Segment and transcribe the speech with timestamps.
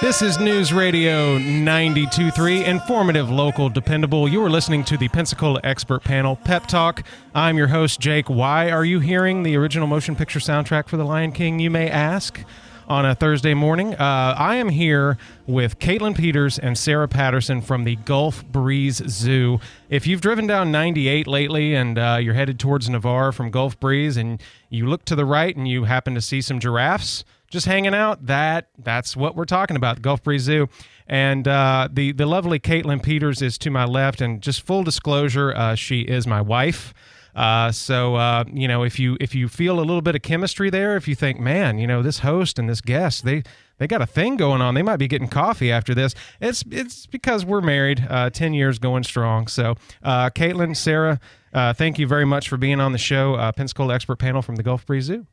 [0.00, 4.28] This is News Radio 92.3, informative, local, dependable.
[4.28, 7.04] You are listening to the Pensacola Expert Panel Pep Talk.
[7.34, 8.28] I'm your host, Jake.
[8.28, 11.88] Why are you hearing the original motion picture soundtrack for The Lion King, you may
[11.88, 12.44] ask,
[12.92, 13.94] on a Thursday morning?
[13.94, 15.16] Uh, I am here
[15.46, 19.60] with Katelyn Peters and Sara Patterson from the Gulf Breeze Zoo.
[19.88, 24.18] If you've driven down 98 lately and uh, you're headed towards Navarre from Gulf Breeze
[24.18, 27.94] and you look to the right and you happen to see some giraffes, just hanging
[27.94, 28.26] out.
[28.26, 30.68] That that's what we're talking about, Gulf Breeze Zoo.
[31.06, 34.20] And uh, the the lovely Katelyn Peters is to my left.
[34.20, 36.92] And just full disclosure, uh, she is my wife.
[37.34, 40.70] Uh, so uh, you know, if you if you feel a little bit of chemistry
[40.70, 43.42] there, if you think, man, you know, this host and this guest, they
[43.78, 44.74] they got a thing going on.
[44.74, 46.14] They might be getting coffee after this.
[46.40, 49.46] It's it's because we're married, uh, ten years going strong.
[49.46, 51.20] So, uh, Katelyn, Sara,
[51.52, 53.34] uh, thank you very much for being on the show.
[53.34, 55.26] Uh, Pensacola expert panel from the Gulf Breeze Zoo.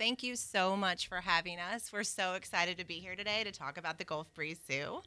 [0.00, 1.92] Thank you so much for having us.
[1.92, 5.02] We're so excited to be here today to talk about the Gulf Breeze Zoo.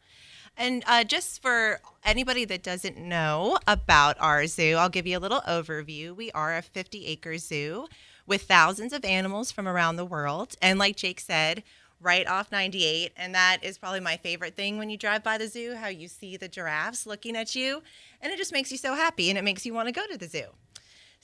[0.56, 5.20] And uh, just for anybody that doesn't know about our zoo, I'll give you a
[5.20, 6.16] little overview.
[6.16, 7.88] We are a 50 acre zoo
[8.28, 10.54] with thousands of animals from around the world.
[10.62, 11.64] And like Jake said,
[12.00, 13.14] right off 98.
[13.18, 16.08] And that is probably my favorite thing when you drive by the zoo, how you
[16.08, 17.82] see the giraffes looking at you.
[18.22, 20.20] And it just makes you so happy and it makes you want to go to
[20.20, 20.50] the zoo.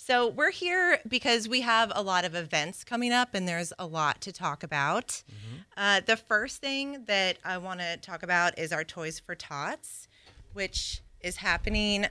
[0.01, 3.85] So we're here because we have a lot of events coming up, and there's a
[3.85, 5.07] lot to talk about.
[5.07, 5.55] Mm-hmm.
[5.75, 10.07] Uh, the first thing that I want to talk about is our Toys for Tots,
[10.53, 12.05] which is happening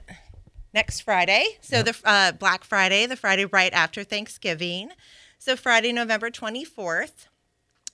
[0.71, 1.57] next Friday.
[1.61, 1.85] So yep.
[1.85, 4.91] the uh, Black Friday, the Friday right after Thanksgiving.
[5.39, 7.25] So Friday, November 24th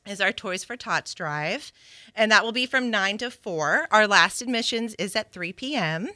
[0.05, 1.71] is our Toys for Tots drive,
[2.13, 3.87] and that will be from 9 to 4.
[3.91, 6.09] Our last admissions is at 3 p.m.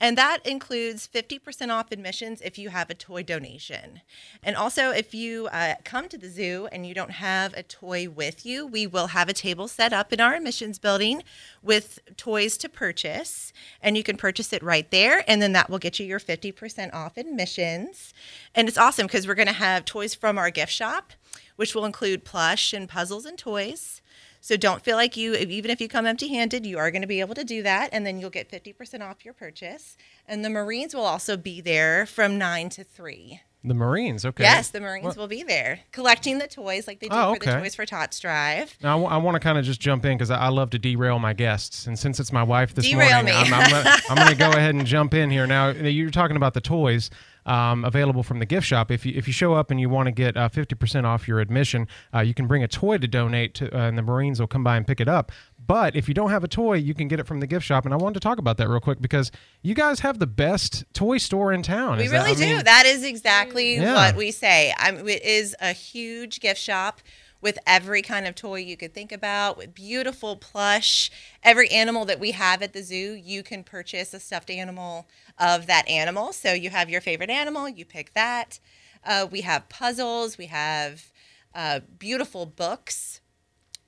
[0.00, 4.00] And that includes 50% off admissions if you have a toy donation.
[4.42, 8.08] And also, if you uh, come to the zoo and you don't have a toy
[8.08, 11.22] with you, we will have a table set up in our admissions building
[11.62, 13.52] with toys to purchase.
[13.82, 15.22] And you can purchase it right there.
[15.28, 18.14] And then that will get you your 50% off admissions.
[18.54, 21.12] And it's awesome because we're going to have toys from our gift shop,
[21.56, 23.99] which will include plush and puzzles and toys.
[24.40, 27.08] So don't feel like you, even if you come empty handed, you are going to
[27.08, 27.90] be able to do that.
[27.92, 29.96] And then you'll get 50% off your purchase.
[30.26, 33.40] And the Marines will also be there from 9 to 3.
[33.62, 34.42] The Marines, okay.
[34.42, 37.50] Yes, the Marines will be there collecting the toys like they do oh, okay.
[37.50, 38.74] for the Toys for Tots drive.
[38.82, 40.70] Now, I, w- I want to kind of just jump in because I-, I, love
[40.70, 41.86] to derail my guests.
[41.86, 43.52] And since it's my wife this derail morning, me.
[43.52, 45.46] I'm, I'm, I'm going to go ahead and jump in here.
[45.46, 47.10] Now, you're talking about the toys
[47.46, 48.90] um, available from the gift shop.
[48.90, 51.40] If you, if you show up and you want to get uh, 50% off your
[51.40, 54.46] admission, uh, you can bring a toy to donate, to, uh, and the Marines will
[54.46, 55.32] come by and pick it up.
[55.66, 57.84] But if you don't have a toy, you can get it from the gift shop.
[57.84, 59.30] And I wanted to talk about that real quick because
[59.62, 61.98] you guys have the best toy store in town.
[61.98, 62.56] We is really that, do.
[62.56, 63.94] Mean, that is exactly yeah.
[63.94, 64.74] what we say.
[64.76, 67.00] I mean, it is a huge gift shop
[67.40, 71.10] with every kind of toy you could think about, with beautiful plush.
[71.42, 75.08] Every animal that we have at the zoo, you can purchase a stuffed animal
[75.38, 76.32] of that animal.
[76.32, 78.60] So you have your favorite animal, you pick that.
[79.04, 81.12] Uh, we have puzzles, we have
[81.54, 83.20] uh, beautiful books.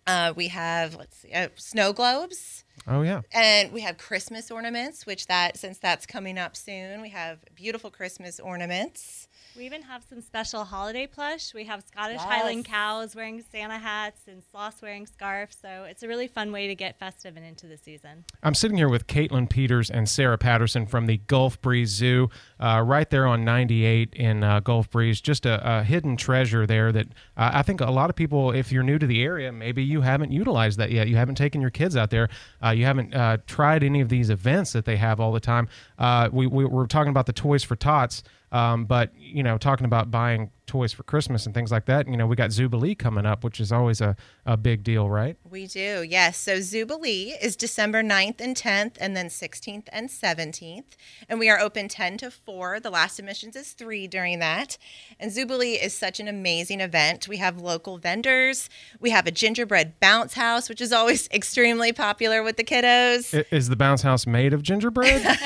[0.05, 2.65] Uh, we have let's see, uh, snow globes.
[2.87, 3.21] Oh yeah.
[3.33, 7.91] And we have Christmas ornaments, which that since that's coming up soon, we have beautiful
[7.91, 9.29] Christmas ornaments.
[9.57, 11.53] We even have some special holiday plush.
[11.53, 12.25] We have Scottish yes.
[12.25, 15.59] Highland cows wearing Santa hats and sloths wearing scarves.
[15.61, 18.25] So it's a really fun way to get festive and into the season.
[18.43, 22.31] I'm sitting here with Katelyn Peters and Sara Patterson from the Gulf Breeze Zoo,
[22.61, 25.21] uh, right there on 98 in uh, Gulf Breeze.
[25.21, 28.73] Just a, a, hidden treasure there that uh, I think a lot of people, if
[28.73, 31.09] you're new to the area, maybe you haven't utilized that yet.
[31.09, 32.31] You haven't taken your kids out there.
[32.65, 35.69] Uh, you haven't uh, tried any of these events that they have all the time.
[35.99, 38.23] Uh, we, we, we're talking about the Toys for Tots.
[38.53, 42.07] Um, but you know, talking about buying toys for Christmas and things like that.
[42.07, 44.17] And, You know, we got Zoobillee coming up, which is always a,
[44.47, 45.37] a big deal, right?
[45.51, 46.39] We do, yes.
[46.39, 50.85] So Zoobillee is December 9th and 10th, and then 16th and 17th.
[51.29, 52.81] And we are open 10 to 4.
[52.81, 54.79] The last admissions is 3 during that.
[55.21, 57.29] And Zoobillee is such an amazing event.
[57.29, 58.71] We have local vendors.
[58.99, 63.45] We have a gingerbread bounce house, which is always extremely popular with the kiddos.
[63.51, 65.23] Is the bounce house made of gingerbread?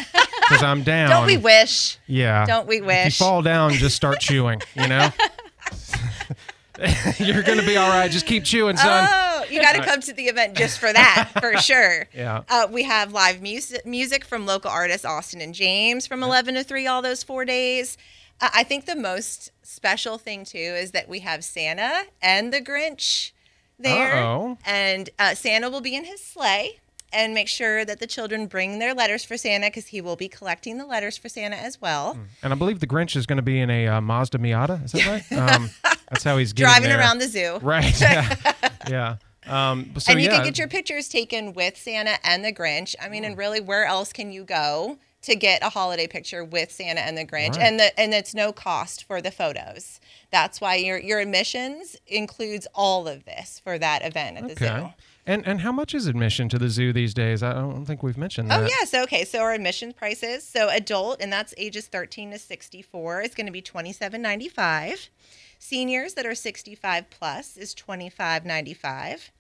[0.48, 1.10] Because I'm down.
[1.10, 1.98] Don't we wish?
[2.06, 2.46] Yeah.
[2.46, 3.06] Don't we wish?
[3.06, 5.08] If you fall down, just start chewing, you know?
[7.18, 8.10] You're gonna be all right.
[8.10, 9.08] Just keep chewing, son.
[9.10, 12.06] Oh, you got to come to the event just for that, for sure.
[12.14, 12.42] Yeah.
[12.48, 16.64] Uh, we have live music music from local artists Austin and James from 11 to
[16.64, 17.96] 3 all those four days.
[18.42, 22.60] Uh, I think the most special thing too is that we have Santa and the
[22.60, 23.32] Grinch
[23.78, 24.58] there, Uh-oh.
[24.66, 26.80] and uh, Santa will be in his sleigh.
[27.12, 30.28] And make sure that the children bring their letters for Santa because he will be
[30.28, 32.18] collecting the letters for Santa as well.
[32.42, 34.84] And I believe the Grinch is going to be in a uh, Mazda Miata.
[34.84, 35.22] Is that right?
[35.56, 35.70] Um,
[36.10, 36.98] that's how he's getting Driving there.
[36.98, 37.58] around the zoo.
[37.62, 37.94] Right.
[38.00, 38.36] Yeah.
[38.88, 39.16] yeah.
[39.46, 40.36] Um, so and you yeah.
[40.36, 42.94] can get your pictures taken with Santa and the Grinch.
[43.00, 46.72] I mean, and really, where else can you go to get a holiday picture with
[46.72, 47.56] Santa and the Grinch?
[47.56, 47.60] Right.
[47.60, 50.00] And the and it's no cost for the photos.
[50.32, 54.92] That's why your your admissions includes all of this for that event at the zoo.
[55.26, 57.42] And and how much is admission to the zoo these days?
[57.42, 58.62] I don't think we've mentioned that.
[58.62, 59.24] Oh yes, okay.
[59.24, 60.44] So our admission prices.
[60.44, 65.08] So adult, and that's ages 13 to 64, is going to be 27.95.
[65.58, 69.30] Seniors that are 65 plus is 25.95.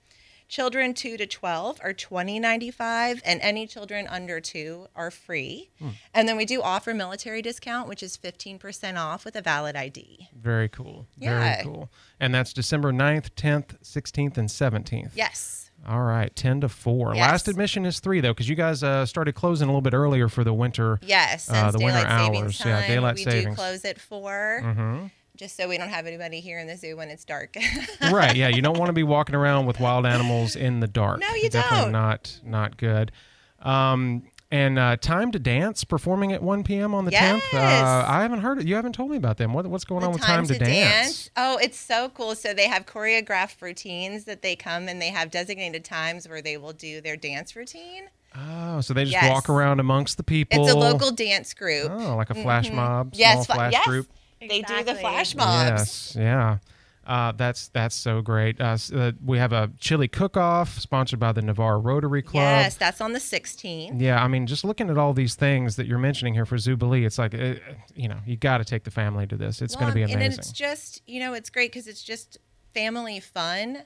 [0.48, 5.70] Children 2 to 12 are 20.95 and any children under 2 are free.
[5.80, 5.88] Hmm.
[6.14, 10.28] And then we do offer military discount which is 15% off with a valid ID.
[10.40, 11.06] Very cool.
[11.18, 11.40] Yeah.
[11.40, 11.90] Very cool.
[12.20, 15.10] And that's December 9th, 10th, 16th, and 17th.
[15.16, 15.65] Yes.
[15.86, 17.14] All right, 10 to 4.
[17.14, 17.20] Yes.
[17.30, 20.28] Last admission is 3, though, because you guys uh, started closing a little bit earlier
[20.28, 20.98] for the winter.
[21.02, 22.60] Yes, Uh, the winter hours.
[22.64, 23.44] Yeah, time, daylight we savings.
[23.46, 25.06] do close at 4 mm-hmm
[25.36, 27.54] just so we don't have anybody here in the zoo when it's dark.
[28.10, 28.48] right, yeah.
[28.48, 31.20] You don't want to be walking around with wild animals in the dark.
[31.20, 31.92] No, you Definitely don't.
[31.92, 33.12] not, not good.
[33.60, 36.94] Um, and uh, time to dance performing at 1 p.m.
[36.94, 37.42] on the 10th.
[37.52, 38.66] Uh, I haven't heard it.
[38.66, 39.52] You haven't told me about them.
[39.52, 41.30] What, what's going on with time, to, dance?
[41.36, 42.34] Oh, it's so cool.
[42.34, 46.56] So they have choreographed routines that they come and they have designated times where they
[46.56, 48.04] will do their dance routine.
[48.36, 49.30] Oh, so they just Yes.
[49.30, 50.62] walk around amongst the people.
[50.62, 51.90] It's a local dance group.
[51.90, 53.86] Oh, like a flash mob, small yes, flash yes.
[53.86, 54.08] group.
[54.40, 56.14] They do the flash mobs.
[56.14, 56.58] Yes, yeah.
[57.06, 58.60] Uh, that's that's so great.
[58.60, 62.42] Uh, uh, we have a chili cook-off sponsored by the Navarre Rotary Club.
[62.42, 64.00] Yes, that's on the 16th.
[64.00, 67.06] Yeah, I mean, just looking at all these things that you're mentioning here for Zoobillee,
[67.06, 67.54] it's like, uh,
[67.94, 69.62] you know, you got to take the family to this.
[69.62, 70.22] It's going to be amazing.
[70.22, 72.38] And it's just, you know, it's great because it's just
[72.74, 73.82] family fun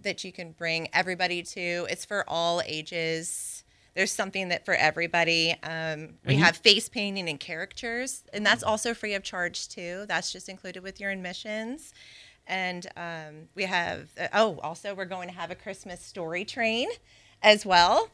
[0.00, 1.86] that you can bring everybody to.
[1.90, 3.62] It's for all ages.
[3.94, 5.54] There's something that for everybody.
[5.62, 10.04] Um, we you- have face painting and characters, and that's also free of charge too.
[10.08, 11.92] That's just included with your admissions.
[12.46, 16.88] And um, we have, uh, oh, also we're going to have a Christmas story train
[17.42, 18.10] as well.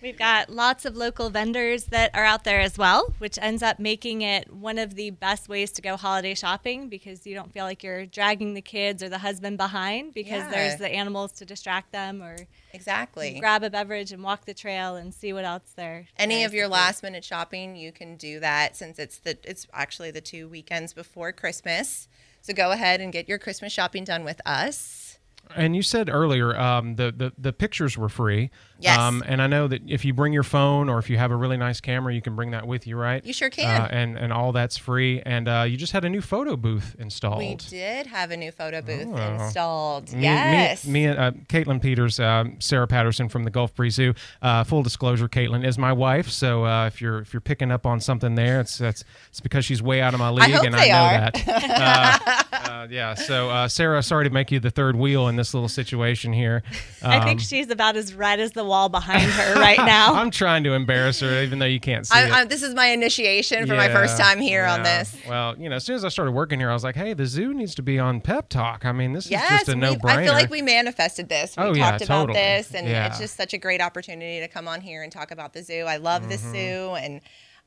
[0.00, 3.78] We've got lots of local vendors that are out there as well, which ends up
[3.78, 7.64] making it one of the best ways to go holiday shopping because you don't feel
[7.64, 10.50] like you're dragging the kids or the husband behind because Yeah.
[10.50, 12.36] there's the animals to distract them or
[12.72, 13.38] Exactly.
[13.38, 16.08] grab a beverage and walk the trail and see what else there.
[16.16, 20.10] any of your last minute shopping you can do that since it's the it's actually
[20.10, 22.08] the two weekends before christmas
[22.42, 25.18] so go ahead and get your christmas shopping done with us
[25.56, 28.50] And you said earlier um, the, the the pictures were free.
[28.82, 28.98] Yes.
[28.98, 31.36] Um, and I know that if you bring your phone or if you have a
[31.36, 33.24] really nice camera, you can bring that with you, right?
[33.24, 33.80] You sure can.
[33.82, 35.22] Uh, and and all that's free.
[35.24, 37.38] And uh, you just had a new photo booth installed.
[37.38, 39.34] we did have a new photo booth Oh.
[39.44, 43.74] installed Me, yes me, me and uh, Katelyn Peters, um, Sara Patterson from the Gulf
[43.74, 44.14] Breeze Zoo.
[44.40, 46.28] Uh, full disclosure, Katelyn is my wife.
[46.28, 49.64] So uh, if you're if you're picking up on something there, it's that's it's because
[49.64, 51.30] she's way out of my league, hope and they I know are.
[51.30, 52.48] that.
[52.52, 53.14] uh, uh, yeah.
[53.14, 56.62] So uh, Sara, sorry to make you the third wheel in this little situation here.
[57.02, 60.14] I think Um, she's about as red as the wall behind her right now.
[60.14, 62.32] I'm trying to embarrass her, even though you can't see I, it.
[62.32, 65.76] I, this is my initiation for my first time here on this Well, you know,
[65.76, 67.82] as soon as I started working here, I was like, "Hey, the zoo needs to
[67.82, 70.16] be on Pep Talk." I mean, this yes is just a no-brainer.
[70.16, 72.38] i feel like we manifested this we Oh, yeah, talked about totally.
[72.38, 73.06] this and Yeah.
[73.08, 75.84] it's just such a great opportunity to come on here and talk about the zoo
[75.84, 76.52] i love the mm-hmm.
[76.52, 77.20] zoo and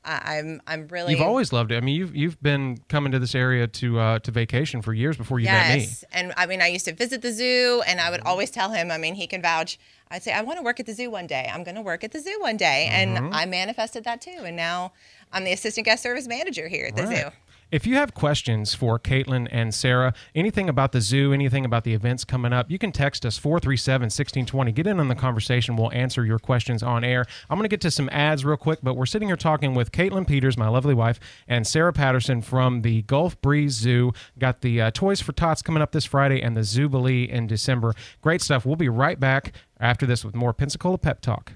[0.06, 1.12] I, i'm i'm really.
[1.12, 1.76] You've always loved it.
[1.76, 5.16] I mean, you've you've been coming to this area to uh, to vacation for years
[5.16, 5.80] before you met me.
[5.80, 6.04] Yes.
[6.12, 8.28] And I mean, I used to visit the zoo and I would Mm-hmm.
[8.28, 9.78] always tell him, I mean, he can vouch.
[10.10, 11.50] I'd say, I want to work at the zoo one day.
[11.52, 12.88] I'm going to work at the zoo one day.
[12.90, 13.24] Mm-hmm.
[13.26, 14.38] And I manifested that too.
[14.44, 14.92] And now
[15.32, 17.16] I'm the assistant guest service manager here at the Right.
[17.18, 17.28] zoo.
[17.72, 21.94] If you have questions for Katelyn and Sara, anything about the zoo, anything about the
[21.94, 24.70] events coming up, you can text us 437 1620.
[24.70, 25.74] Get in on the conversation.
[25.74, 27.26] We'll answer your questions on air.
[27.50, 29.90] I'm going to get to some ads real quick, but we're sitting here talking with
[29.90, 31.18] Katelyn Peters, my lovely wife,
[31.48, 34.12] and Sara Patterson from the Gulf Breeze Zoo.
[34.38, 37.94] Got the uh, Toys for Tots coming up this Friday and the Zoobillee in December.
[38.22, 38.64] Great stuff.
[38.64, 41.54] We'll be right back after this with more Pensacola Pep Talk.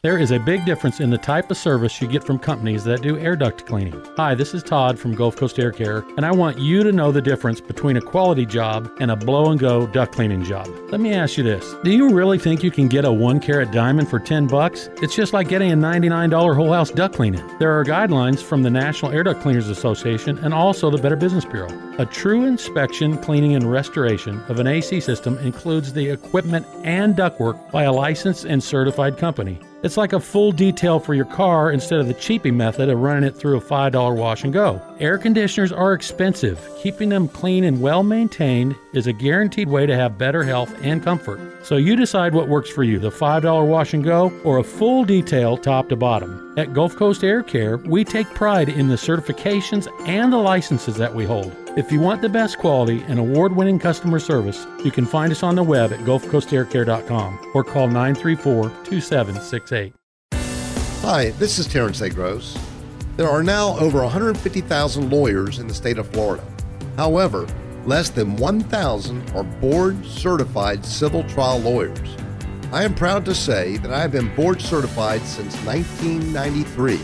[0.00, 3.02] There is a big difference in the type of service you get from companies that
[3.02, 4.00] do air duct cleaning.
[4.16, 7.10] Hi, this is Todd from Gulf Coast Air Care, and I want you to know
[7.10, 10.68] the difference between a quality job and a blow and go duct cleaning job.
[10.92, 11.74] Let me ask you this.
[11.82, 14.88] Do you really think you can get a 1 carat diamond for 10 bucks?
[15.02, 17.44] It's just like getting a $99 whole house duct cleaning.
[17.58, 21.44] There are guidelines from the National Air Duct Cleaners Association and also the Better Business
[21.44, 21.76] Bureau.
[21.98, 27.72] A true inspection, cleaning, and restoration of an AC system includes the equipment and ductwork
[27.72, 29.58] by a licensed and certified company.
[29.82, 33.22] It's like a full detail for your car instead of the cheapy method of running
[33.22, 34.82] it through a $5 wash and go.
[35.00, 36.60] Air conditioners are expensive.
[36.82, 41.02] Keeping them clean and well maintained is a guaranteed way to have better health and
[41.02, 41.40] comfort.
[41.64, 45.04] So you decide what works for you the $5 wash and go or a full
[45.04, 46.52] detail top to bottom.
[46.56, 51.14] At Gulf Coast Air Care, we take pride in the certifications and the licenses that
[51.14, 51.54] we hold.
[51.76, 55.44] If you want the best quality and award winning customer service, you can find us
[55.44, 59.94] on the web at GulfCoastAirCare.com or call 934 2768.
[61.02, 62.10] Hi, this is Terrence A.
[62.10, 62.67] Gross.
[63.18, 66.44] There are now over 150,000 lawyers in the state of Florida.
[66.96, 67.48] However,
[67.84, 72.14] less than 1,000 are board certified civil trial lawyers.
[72.70, 76.94] I am proud to say that I have been board certified since 1993.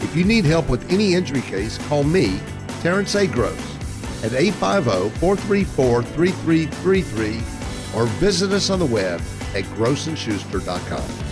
[0.00, 2.38] If you need help with any injury case, call me,
[2.80, 3.26] Terrence A.
[3.26, 3.58] Gross,
[4.22, 7.40] at 850 434 3333
[7.96, 9.20] or visit us on the web
[9.56, 11.31] at grossandschuster.com.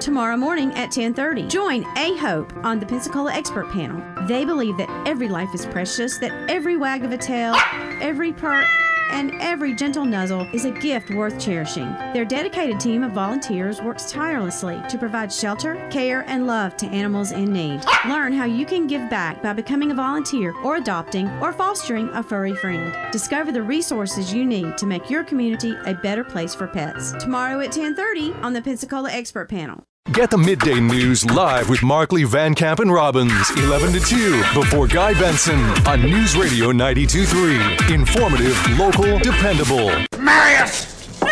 [0.00, 1.48] tomorrow morning at 10:30.
[1.48, 4.02] Join A Hope on the Pensacola Expert Panel.
[4.26, 7.54] They believe that every life is precious, that every wag of a tail,
[8.00, 8.64] every purr
[9.10, 11.92] and every gentle nuzzle is a gift worth cherishing.
[12.12, 17.32] Their dedicated team of volunteers works tirelessly to provide shelter, care, and love to animals
[17.32, 17.80] in need.
[18.08, 22.22] Learn how you can give back by becoming a volunteer or adopting or fostering a
[22.22, 22.94] furry friend.
[23.10, 27.12] Discover the resources you need to make your community a better place for pets.
[27.18, 29.84] Tomorrow at 10:30 on the Pensacola Expert Panel.
[30.12, 34.88] Get the midday news live with Markley, Van Camp, and Robbins, 11 to 2, before
[34.88, 37.94] Guy Benson on News Radio 92.3.
[37.94, 39.86] Informative, local, dependable.
[40.18, 41.20] Marry us!
[41.20, 41.28] No!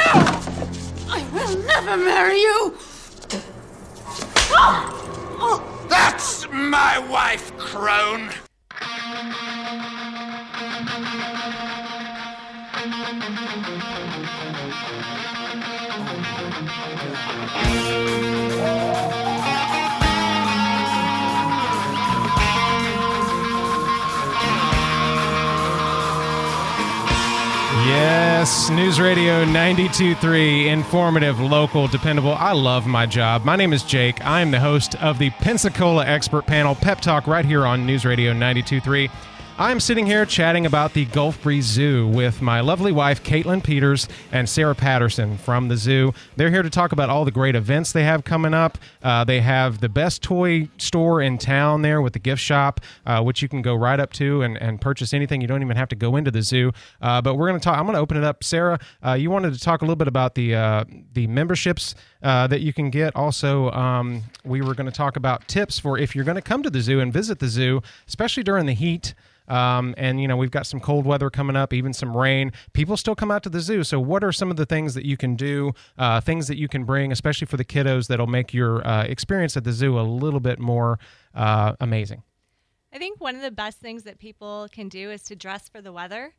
[1.09, 2.77] I will never marry you!
[4.53, 4.95] Ah!
[5.41, 5.87] Ah!
[5.89, 8.31] That's my wife, crone!
[28.49, 32.33] Yes, News Radio 92.3, informative, local, dependable.
[32.33, 33.45] I love my job.
[33.45, 34.25] My name is Jake.
[34.25, 38.07] I am the host of the Pensacola Expert Panel Pep Talk right here on News
[38.07, 39.11] Radio 92.3.
[39.61, 44.07] I'm sitting here chatting about the Gulf Breeze Zoo with my lovely wife, Katelyn Peters,
[44.31, 46.15] and Sara Patterson from the zoo.
[46.37, 48.79] They're here to talk about all the great events they have coming up.
[49.03, 53.21] Uh, they have the best toy store in town there with the gift shop, uh,
[53.21, 55.41] which you can go right up to and, and purchase anything.
[55.41, 56.71] You don't even have to go into the zoo.
[57.03, 57.77] Uh, but we're going to talk.
[57.77, 58.45] I'm going to open it up.
[58.45, 60.85] Sara, uh, you wanted to talk a little bit about the uh,
[61.15, 63.15] the memberships uh, that you can get.
[63.15, 66.63] Also, um, we were going to talk about tips for if you're going to come
[66.63, 69.15] to the zoo and visit the zoo, especially during the heat.
[69.49, 72.53] Um, and you know we've got some cold weather coming up, even some rain.
[72.75, 73.83] People still come out to the zoo.
[73.83, 76.69] So what are some of the things that you can do, uh, things that you
[76.69, 80.03] can bring, especially for the kiddos, that'll make your uh, experience at the zoo a
[80.03, 80.99] little bit more
[81.35, 82.23] uh, amazing?
[82.93, 85.81] I think one of the best things that people can do is to dress for
[85.81, 86.35] the weather.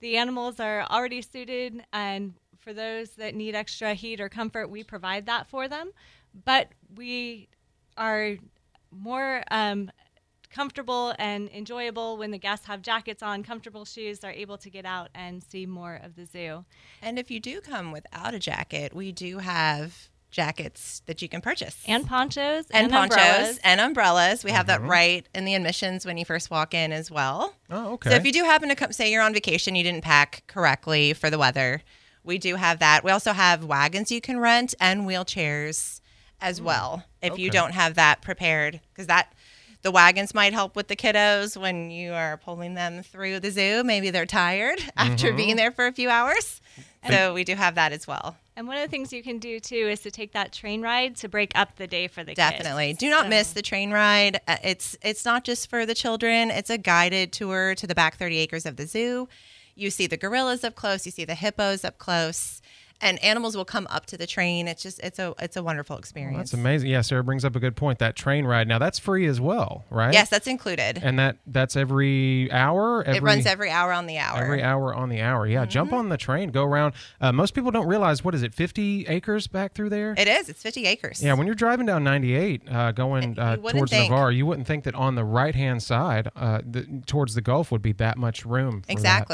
[0.00, 2.34] The animals are already suited, and
[2.68, 5.90] for those that need extra heat or comfort, we provide that for them.
[6.44, 7.48] But we
[7.96, 8.36] are
[8.90, 9.90] more um,
[10.50, 14.84] comfortable and enjoyable when the guests have jackets on, comfortable shoes, they're able to get
[14.84, 16.66] out and see more of the zoo.
[17.00, 21.40] And if you do come without a jacket, we do have jackets that you can
[21.40, 23.60] purchase and ponchos and, and ponchos umbrellas.
[23.64, 24.44] and umbrellas.
[24.44, 24.82] We have Mm-hmm.
[24.84, 27.54] that right in the admissions when you first walk in as well.
[27.70, 28.10] Oh, okay.
[28.10, 31.14] So if you do happen to come, say you're on vacation, you didn't pack correctly
[31.14, 31.82] for the weather,
[32.28, 33.02] we do have that.
[33.02, 36.00] We also have wagons you can rent and wheelchairs
[36.40, 37.52] as well if you Mm.
[37.54, 39.32] don't have that prepared because that
[39.82, 43.82] the wagons might help with the kiddos when you are pulling them through the zoo.
[43.82, 45.36] Maybe they're tired after Mm-hmm.
[45.36, 46.60] being there for a few hours.
[47.08, 48.36] So we do have that as well.
[48.56, 51.14] And one of the things you can do too is to take that train ride
[51.18, 52.88] to break up the day for the Definitely.
[52.88, 52.98] kids.
[52.98, 54.40] Do not So- miss the train ride.
[54.46, 56.50] Uh, It's it's not just for the children.
[56.50, 59.28] It's a guided tour to the back 30 acres of the zoo.
[59.78, 62.60] You see the gorillas up close, you see the hippos up close.
[63.00, 64.66] and animals will come up to the train.
[64.66, 66.50] It's just it's a it's a wonderful experience.
[66.50, 66.90] That's amazing.
[66.90, 68.00] Yeah, Sara brings up a good point.
[68.00, 70.12] That train ride now that's free as well, right?
[70.12, 70.98] Yes, that's included.
[71.00, 73.04] And that that's every hour.
[73.04, 74.42] Every, it runs every hour on the hour.
[74.42, 75.46] Every hour on the hour.
[75.46, 76.94] Yeah, jump on the train, go around.
[77.20, 80.16] Uh, most people don't realize what is it, 50 acres back through there.
[80.18, 80.48] It is.
[80.48, 81.22] It's 50 acres.
[81.22, 84.10] Yeah, when you're driving down 98, uh, going uh, towards think.
[84.10, 87.70] Navarre, you wouldn't think that on the right hand side, uh, the, towards the Gulf,
[87.70, 88.82] would be that much room.
[88.82, 89.28] For that.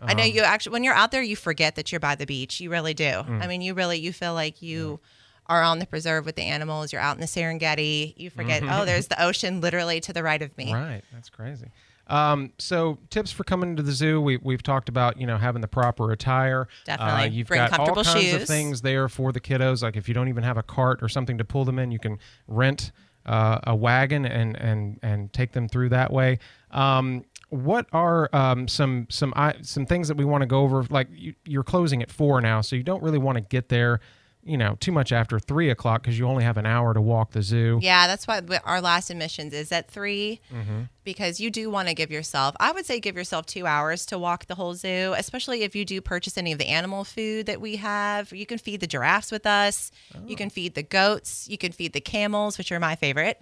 [0.00, 0.10] Exactly.
[0.10, 2.26] I know Um, you actually when you're out there you forget that you're by the
[2.26, 2.60] beach.
[2.60, 3.04] You really do.
[3.04, 3.42] Mm.
[3.42, 5.00] I mean, you really you feel like you
[5.46, 6.92] are on the preserve with the animals.
[6.92, 8.12] You're out in the Serengeti.
[8.16, 8.70] You forget, Mhm.
[8.80, 10.72] oh, there's the ocean literally to the right of me.
[10.74, 11.70] Right, that's crazy.
[12.06, 14.18] Um, so tips for coming to the zoo.
[14.20, 16.68] We, we've talked about you know having the proper attire.
[16.86, 17.22] Definitely.
[17.22, 18.48] Uh, you've Bring got all comfortable kinds of shoes.
[18.48, 19.82] things there for the kiddos.
[19.82, 21.98] Like if you don't even have a cart or something to pull them in, you
[21.98, 22.92] can rent
[23.26, 26.38] uh, a wagon and and and take them through that way.
[26.70, 30.84] Um, what are um, some some some things that we want to go over?
[30.90, 34.00] Like you, you're closing at four now, so you don't really want to get there,
[34.48, 37.32] you know, too much after three o'clock because you only have an hour to walk
[37.32, 37.78] the zoo.
[37.82, 40.80] Yeah, that's why our last admissions is at 3 Mm-hmm.
[41.04, 44.18] because you do want to give yourself, I would say, give yourself two hours to
[44.18, 47.60] walk the whole zoo, especially if you do purchase any of the animal food that
[47.60, 48.32] we have.
[48.32, 49.90] You can feed the giraffes with us,
[50.26, 53.40] you can feed the goats, you can feed the camels, which are my favorite.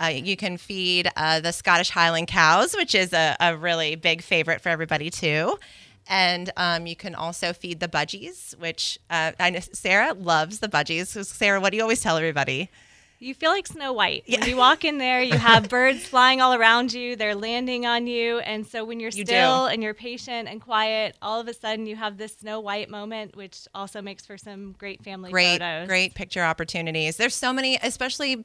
[0.00, 4.20] Uh, you can feed uh, the Scottish Highland cows, which is a, a really big
[4.22, 5.58] favorite for everybody too.
[6.08, 10.68] And um, you can also feed the budgies, which uh, I know Sara loves the
[10.68, 11.08] budgies.
[11.08, 12.70] So Sara, what do you always tell everybody?
[13.18, 14.24] You feel like Snow White.
[14.28, 17.16] When you walk in there, you have birds flying all around you.
[17.16, 18.40] They're landing on you.
[18.40, 19.72] And so when you're You still do.
[19.72, 23.34] and you're patient and quiet, all of a sudden you have this Snow White moment,
[23.34, 25.88] which also makes for some great family great photos.
[25.88, 28.44] great picture opportunities there's so many especially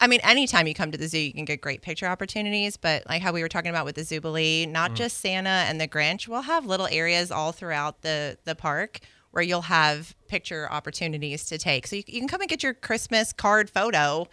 [0.00, 3.06] i mean anytime you come to the zoo you can get great picture opportunities but
[3.08, 4.96] like how we were talking about with the zoobillee not mm.
[4.96, 9.42] just santa and the grinch we'll have little areas all throughout the the park where
[9.42, 11.86] you'll have picture opportunities to take.
[11.86, 14.28] So you, you can come and get your christmas card photo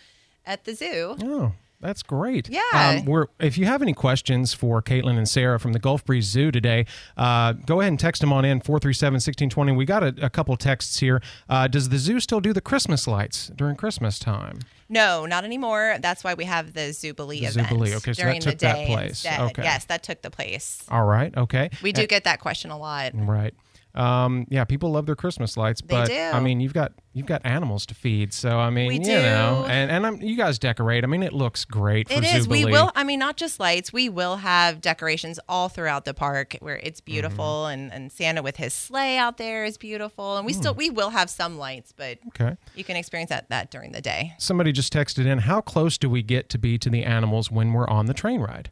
[0.46, 1.16] at the zoo.
[1.22, 2.50] Oh, that's great.
[2.50, 2.62] Yeah.
[2.74, 6.26] Um, we're, if you have any questions for Katelyn and Sara from the Gulf Breeze
[6.26, 6.86] Zoo today,
[7.18, 9.72] uh, go ahead and text them on in 437 1620.
[9.74, 11.22] We got a, a couple texts here.
[11.50, 14.60] Uh, does the zoo still do the Christmas lights during Christmas time?
[14.90, 17.94] no not anymore that's why we have the zoobillee The event Zoobillee.
[17.98, 19.10] Okay, so that during took the that day place.
[19.10, 19.40] instead.
[19.42, 19.64] Okay.
[19.64, 21.36] yes that took the place All right.
[21.36, 21.70] Okay.
[21.84, 23.54] we do Uh, get that question a lot Right.
[23.98, 26.16] Um, yeah, people love their Christmas lights, They but do.
[26.16, 29.22] I mean, you've got you've got animals to feed, so I mean, We you do.
[29.22, 31.04] know, and and I'm, you guys decorate.
[31.04, 32.48] I mean, it looks great for It is.
[32.48, 32.92] We will.
[32.96, 33.92] I mean, not just lights.
[33.92, 37.12] We will have decorations all throughout the park where it's Mm-hmm.
[37.12, 40.38] beautiful, and and Santa with his sleigh out there is beautiful.
[40.38, 42.20] And we still we will have some lights, but.
[42.28, 42.56] Okay.
[42.76, 44.34] you can experience that that during the day.
[44.38, 45.40] Somebody just texted in.
[45.40, 48.42] How close do we get to be to the animals when we're on the train
[48.42, 48.70] ride?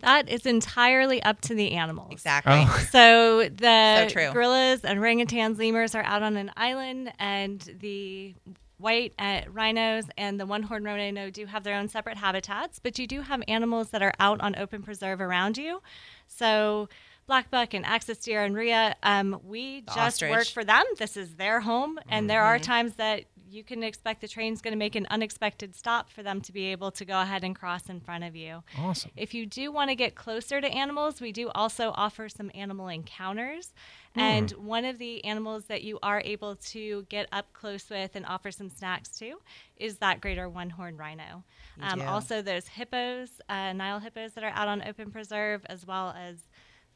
[0.00, 2.12] That is entirely up to the animals.
[2.12, 2.52] Exactly.
[2.54, 2.86] Oh.
[2.90, 4.32] So the So true.
[4.32, 8.34] gorillas and orangutans, lemurs are out on an island, and the
[8.78, 12.78] white uh, rhinos and the one-horned rhino do have their own separate habitats.
[12.78, 15.82] But you do have animals that are out on open preserve around you.
[16.28, 16.88] So
[17.28, 20.82] black buck and Axis deer and rhea, um, we The just work for them.
[20.98, 22.62] This is their home, and there are Mm-hmm.
[22.64, 26.40] times that you can expect the train's going to make an unexpected stop for them
[26.42, 28.62] to be able to go ahead and cross in front of you.
[28.76, 29.10] Awesome.
[29.16, 32.88] If you do want to get closer to animals, we do also offer some animal
[32.88, 33.72] encounters.
[34.14, 38.26] And one of the animals that you are able to get up close with and
[38.26, 39.38] offer some snacks to
[39.76, 41.44] is that greater one horned rhino.
[41.80, 42.04] Um, do.
[42.06, 46.47] also, those hippos, uh, Nile hippos that are out on open preserve, as well as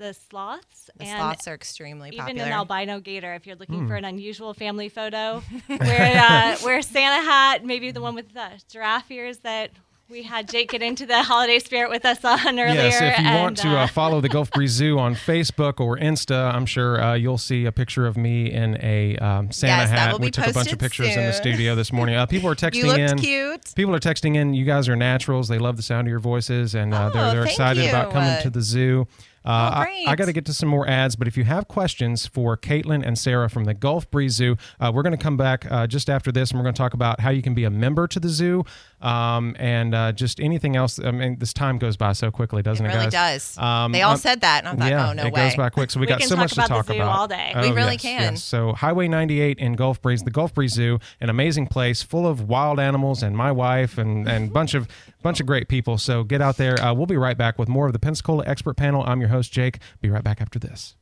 [0.02, 0.90] the sloths.
[0.96, 2.40] The and sloths are extremely even popular.
[2.40, 3.88] Even an albino gator if you're looking Hmm.
[3.88, 8.48] for an unusual family photo where uh, where Santa hat, maybe the one with the
[8.70, 9.70] giraffe ears that
[10.10, 12.74] we had Jake get into the holiday spirit with us on earlier.
[12.74, 15.96] Yes, if you want to uh, uh, follow the Gulf Breeze Zoo on Facebook or
[15.96, 19.90] Insta, I'm sure uh, you'll see a picture of me in a um, Santa Yes,
[19.90, 20.12] that hat.
[20.12, 22.14] will we be took a bunch of posted pictures in the studio this morning.
[22.16, 23.18] Uh, people are texting you looked in.
[23.20, 23.72] cute.
[23.74, 24.52] People are texting in.
[24.52, 25.48] You guys are naturals.
[25.48, 28.12] They love the sound of your voices, and uh, they're Oh, they're thank excited about
[28.12, 29.06] coming Uh, to the zoo.
[29.44, 30.08] Uh, Oh, I, great.
[30.08, 33.04] I got to get to some more ads, but if you have questions for Katelyn
[33.06, 36.08] and Sara from the Gulf Breeze Zoo, uh, we're going to come back uh, just
[36.08, 38.20] after this, and we're going to talk about how you can be a member to
[38.20, 38.64] the zoo,
[39.00, 40.98] um, and uh, just anything else.
[40.98, 43.54] I mean, this time goes by so quickly, doesn't it, really guys?
[43.56, 43.58] does.
[43.58, 45.48] Um, they all um, said that, and I thought, yeah, oh no it way.
[45.48, 45.90] goes by quick.
[45.90, 47.08] So we, We got so much to talk zoo about.
[47.18, 47.52] all day.
[47.56, 48.20] We Oh, really yes, can.
[48.34, 48.42] yes.
[48.42, 52.48] So Highway 98 in Gulf Breeze, the Gulf Breeze Zoo, an amazing place full of
[52.48, 54.88] wild animals, and my wife, and and bunch of
[55.22, 55.98] bunch of great people.
[55.98, 56.80] So get out there.
[56.80, 59.04] Uh, we'll be right back with more of the Pensacola Expert Panel.
[59.06, 59.78] I'm your host Jake.
[60.00, 60.96] Be right back after this.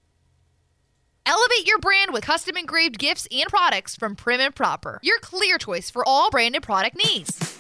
[1.27, 4.99] Elevate your brand with custom engraved gifts and products from Prim and Proper.
[5.03, 7.60] Your clear choice for all branded product needs.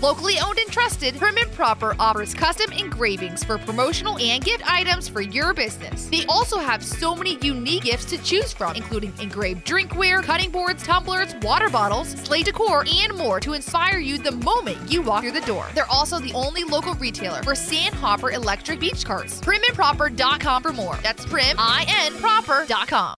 [0.00, 5.08] Locally owned and trusted, Prim and Proper offers custom engravings for promotional and gift items
[5.08, 6.06] for your business.
[6.06, 10.84] They also have so many unique gifts to choose from, including engraved drinkware, cutting boards,
[10.84, 15.32] tumblers, water bottles, sleigh decor, and more to inspire you the moment you walk through
[15.32, 15.66] the door.
[15.74, 19.40] They're also the only local retailer for Sandhopper electric beach carts.
[19.40, 20.96] Primandproper.com for more.
[21.02, 23.17] That's prim, I-N, proper.com.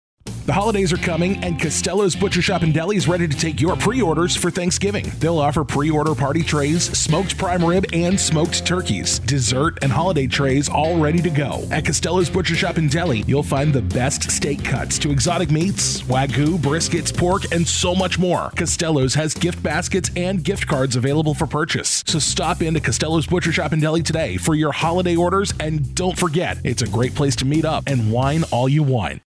[0.50, 3.76] The holidays are coming, and Costello's Butcher Shop and Deli is ready to take your
[3.76, 5.12] pre orders for Thanksgiving.
[5.20, 10.26] They'll offer pre order party trays, smoked prime rib, and smoked turkeys, dessert, and holiday
[10.26, 11.62] trays all ready to go.
[11.70, 16.02] At Costello's Butcher Shop and Deli, you'll find the best steak cuts to exotic meats,
[16.02, 18.50] wagyu, briskets, pork, and so much more.
[18.56, 22.02] Costello's has gift baskets and gift cards available for purchase.
[22.08, 26.18] So stop into Costello's Butcher Shop and Deli today for your holiday orders, and don't
[26.18, 29.22] forget, it's a great place to meet up and wine all you want.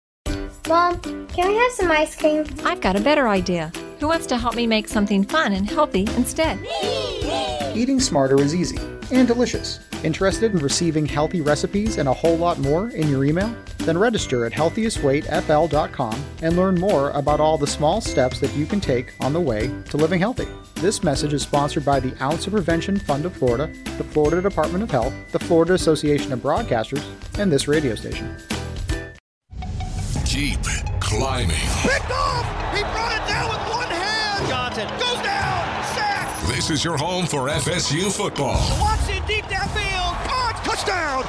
[0.68, 2.46] Mom, can we have some ice cream?
[2.64, 3.72] I've got a better idea.
[4.00, 6.60] Who wants to help me make something fun and healthy instead?
[7.76, 8.78] Eating smarter is easy
[9.12, 9.80] and delicious.
[10.04, 13.54] Interested in receiving healthy recipes and a whole lot more in your email?
[13.80, 18.80] Then register at healthiestweightfl.com and learn more about all the small steps that you can
[18.80, 20.48] take on the way to living healthy.
[20.76, 24.84] This message is sponsored by the Ounce of Prevention Fund of Florida, the Florida Department
[24.84, 27.04] of Health, the Florida Association of Broadcasters,
[27.40, 28.38] and this radio station.
[30.40, 30.64] Keep
[31.02, 31.68] climbing.
[31.84, 32.46] Picked off!
[32.74, 34.48] He brought it down with one hand!
[34.48, 35.84] Johnson goes down!
[35.94, 36.48] Sack!
[36.48, 38.56] This is your home for FSU football.
[38.80, 40.16] Watson deep downfield!
[40.24, 40.62] Caught!
[40.64, 41.24] Touchdown!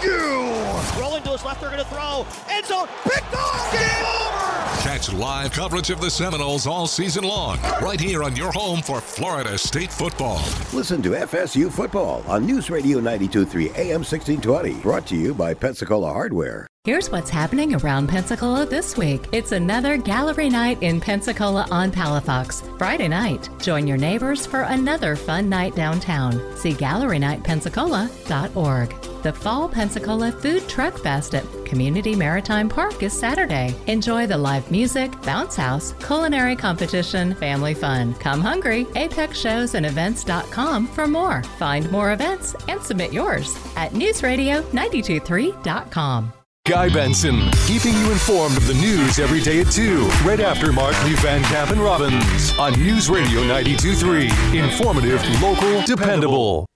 [0.00, 0.98] FSU!
[0.98, 2.24] Rolling to his left, they're going to throw.
[2.48, 2.88] End zone!
[3.04, 3.70] Picked off!
[3.70, 4.80] Game over!
[4.80, 9.02] Catch live coverage of the Seminoles all season long, right here on your home for
[9.02, 10.42] Florida State football.
[10.72, 14.80] Listen to FSU football on News Radio 92.3 AM 1620.
[14.80, 16.66] Brought to you by Pensacola Hardware.
[16.86, 19.24] Here's what's happening around Pensacola this week.
[19.32, 22.78] It's another gallery night in Pensacola on Palafox.
[22.78, 26.56] Friday night, join your neighbors for another fun night downtown.
[26.56, 29.22] See gallerynightpensacola.org.
[29.24, 33.74] The Fall Pensacola Food Truck Fest at Community Maritime Park is Saturday.
[33.88, 38.14] Enjoy the live music, bounce house, culinary competition, family fun.
[38.14, 38.84] Come hungry.
[38.84, 41.42] ApexShowsAndEvents.com for more.
[41.58, 46.32] Find more events and submit yours at NewsRadio923.com.
[46.66, 51.14] Guy Benson, keeping you informed of the news every day at 2, right after Markley
[51.14, 54.64] Van Camp and Robbins on News Radio 92.3.
[54.64, 56.66] Informative, local, dependable.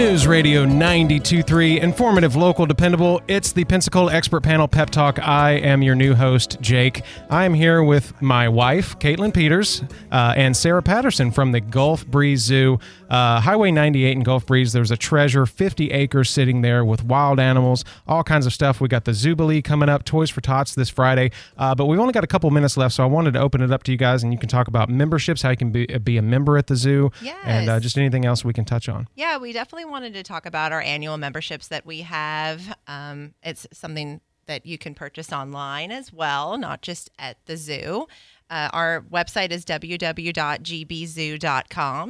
[0.00, 3.20] News Radio 92.3, informative, local, dependable.
[3.28, 5.18] It's the Pensacola Expert Panel Pep Talk.
[5.18, 7.02] I am your new host, Jake.
[7.28, 12.06] I am here with my wife, Katelyn Peters, uh, and Sara Patterson from the Gulf
[12.06, 12.78] Breeze Zoo.
[13.10, 17.38] Uh, Highway 98 in Gulf Breeze, there's a treasure, 50 acres sitting there with wild
[17.38, 18.80] animals, all kinds of stuff.
[18.80, 21.30] We got the Zoobillee coming up, Toys for Tots this Friday.
[21.58, 23.70] Uh, but we've only got a couple minutes left, so I wanted to open it
[23.70, 26.16] up to you guys, and you can talk about memberships, how you can be, be
[26.16, 27.36] a member at the zoo, Yes.
[27.44, 29.06] and uh, just anything else we can touch on.
[29.14, 32.76] Yeah, we definitely wanted to talk about our annual memberships that we have.
[32.86, 38.06] Um, it's something that you can purchase online as well, not just at the zoo.
[38.48, 40.12] Uh, our website is www.gbzoo.com,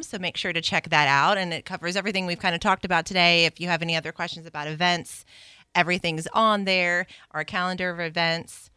[0.03, 1.37] so make sure to check that out.
[1.37, 3.45] And it covers everything we've kind of talked about today.
[3.45, 5.27] If you have any other questions about events,
[5.75, 8.71] everything's on there, our calendar of events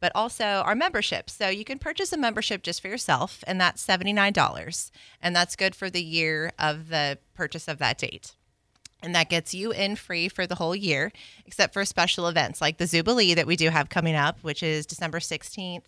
[0.00, 1.28] but also our membership.
[1.28, 4.90] So you can purchase a membership just for yourself, and that's $79.
[5.20, 8.34] And that's good for the year of the purchase of that date.
[9.02, 11.12] And that gets you in free for the whole year,
[11.46, 14.86] except for special events like the Zoobillee that we do have coming up, which is
[14.86, 15.82] December 16th,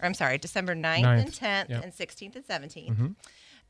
[0.00, 1.82] or I'm sorry, December 9th, and 10th, yep.
[1.82, 2.96] and 16th and 17th.
[2.96, 3.14] Mhm.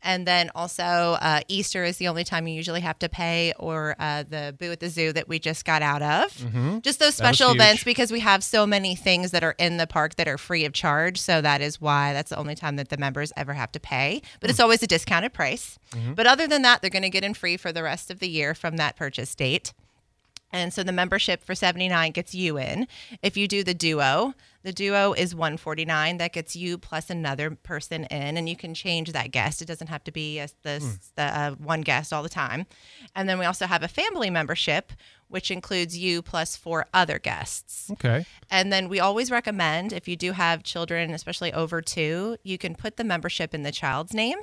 [0.04, 3.96] And then also uh, Easter is the only time you usually have to pay, or
[3.98, 6.30] uh, the Boo at the Zoo that we just got out of.
[6.36, 6.82] Mhm.
[6.82, 10.16] Just those special events because we have so many things that are in the park
[10.16, 11.18] that are free of charge.
[11.18, 14.20] So that is why that's the only time that the members ever have to pay.
[14.40, 15.78] But it's always a discounted price.
[15.92, 16.14] Mhm.
[16.14, 18.28] But other than that, they're going to get in free for the rest of the
[18.28, 19.72] year from that purchase date.
[20.54, 22.86] And so the membership for 79 gets you in.
[23.22, 28.04] If you do the duo, the duo is 149 that gets you plus another person
[28.04, 29.60] in and you can change that guest.
[29.60, 30.90] It doesn't have to be a, the, Hmm.
[31.16, 32.66] the uh, one guest all the time.
[33.16, 34.92] And then we also have a family membership
[35.28, 37.90] which includes you plus four other guests.
[37.90, 38.24] Okay.
[38.50, 42.76] And then we always recommend if you do have children, especially over two, you can
[42.76, 44.38] put the membership in the child's name.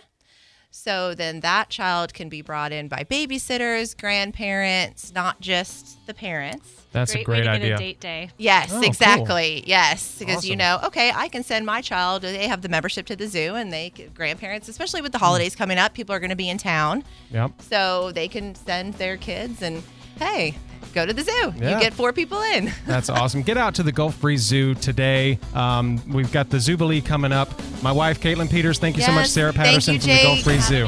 [0.74, 6.70] So then that child can be brought in by babysitters, grandparents, not just the parents.
[6.94, 7.70] That's great a great idea.
[7.70, 8.30] Get a date day.
[8.38, 8.84] Yes, Oh, cool.
[8.84, 9.64] exactly.
[9.68, 12.22] Yes, because you know, okay, I can send my child.
[12.24, 15.78] They have the membership to the zoo, and they grandparents, especially with the holidays coming
[15.78, 17.62] up, people are going to be in town, Yep.
[17.62, 19.84] so they can send their kids and
[20.20, 20.56] hey,
[20.94, 21.54] go to the zoo.
[21.58, 21.76] Yeah.
[21.76, 22.72] You get four people in.
[22.86, 23.42] That's awesome.
[23.42, 25.40] Get out to the Gulf Breeze Zoo today.
[25.54, 27.50] Um, we've got the Zoobillee coming up.
[27.82, 28.80] My wife, Katelyn Peters.
[28.80, 30.88] Thank you so much, Yes, Sara Patterson you, from the Gulf Breeze Zoo.